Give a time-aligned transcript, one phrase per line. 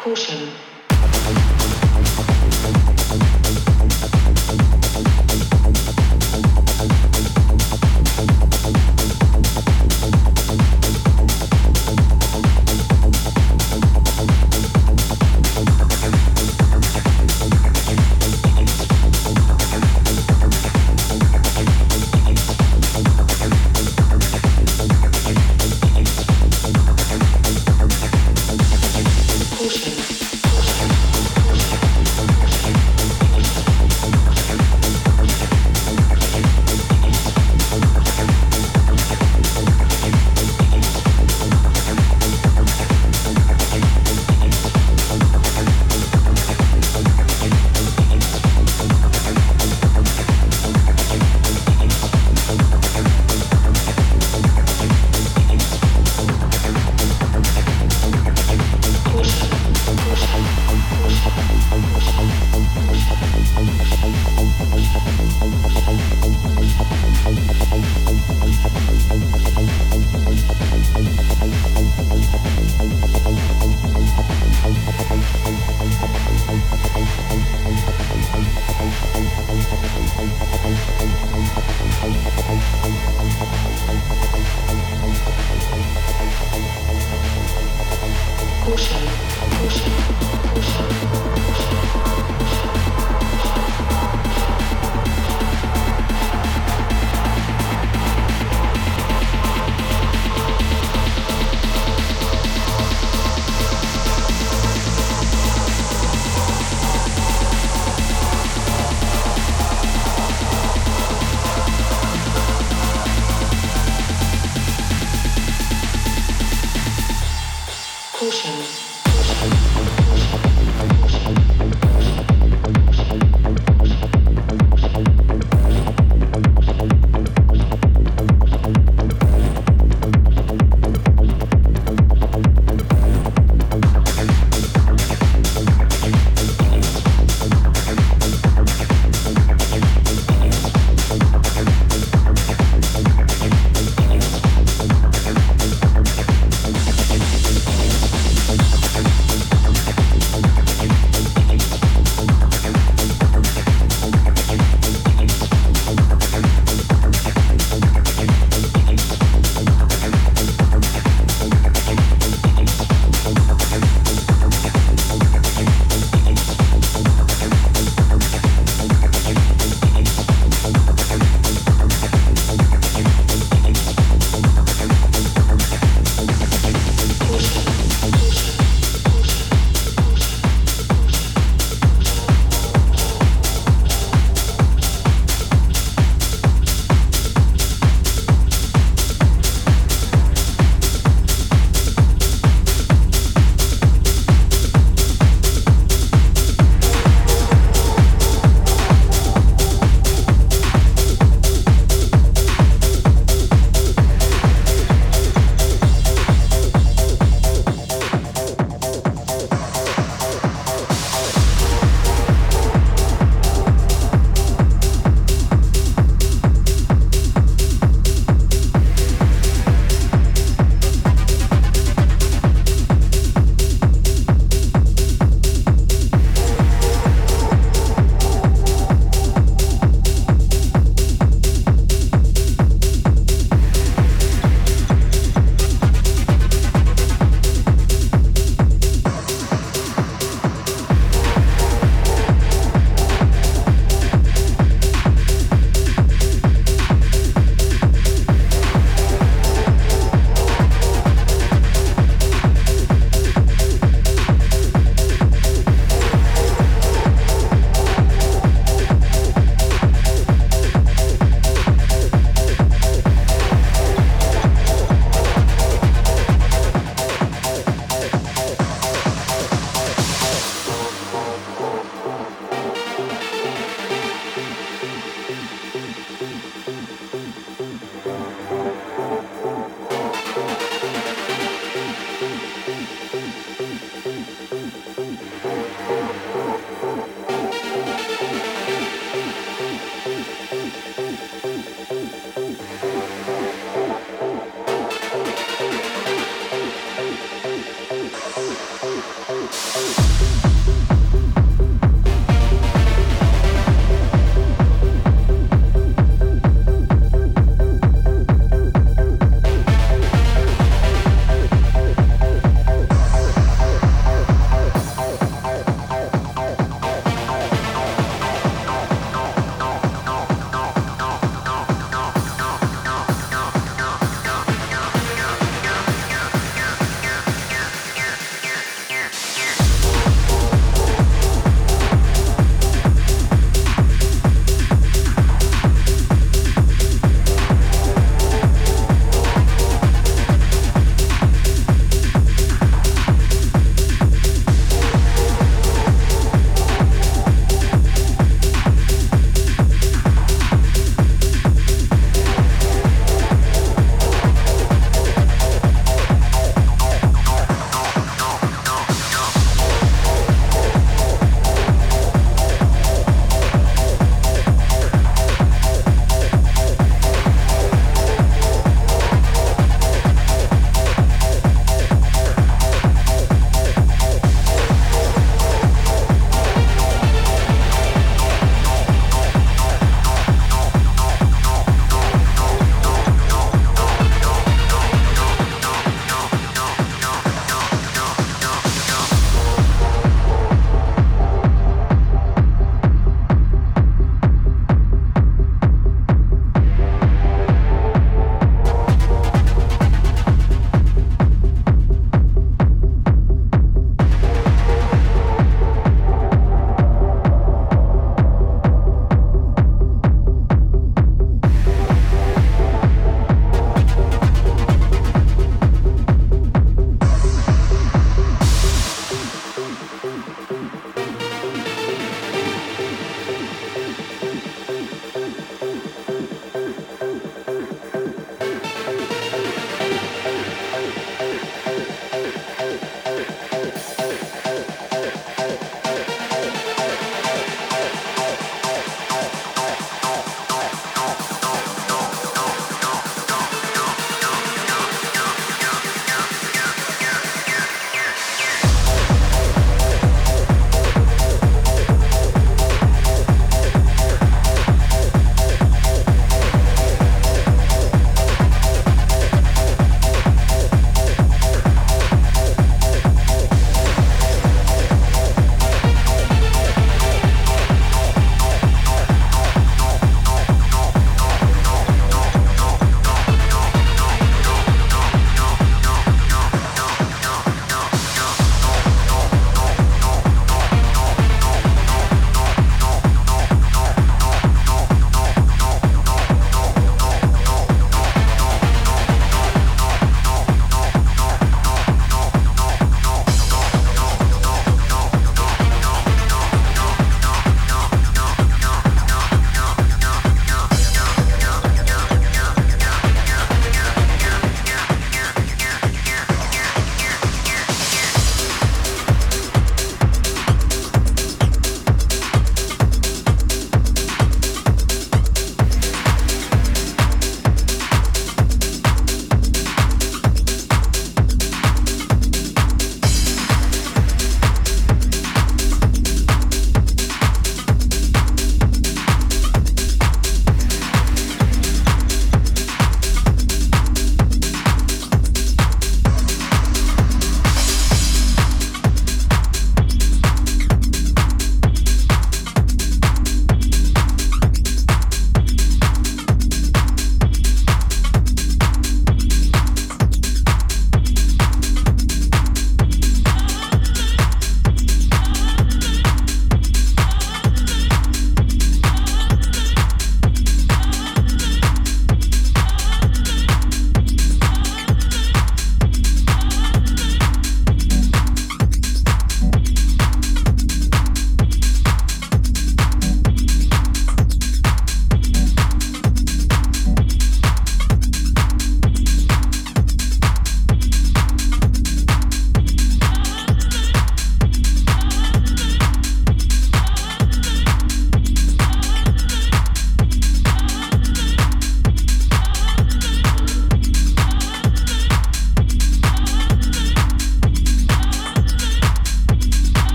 [0.00, 0.69] Caution.